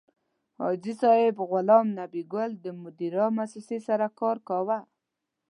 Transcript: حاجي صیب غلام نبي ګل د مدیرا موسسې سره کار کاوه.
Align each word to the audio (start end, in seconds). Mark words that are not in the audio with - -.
حاجي 0.59 0.93
صیب 1.01 1.35
غلام 1.49 1.87
نبي 1.99 2.21
ګل 2.33 2.51
د 2.63 2.65
مدیرا 2.81 3.25
موسسې 3.37 3.77
سره 3.87 4.05
کار 4.19 4.37
کاوه. 4.47 4.77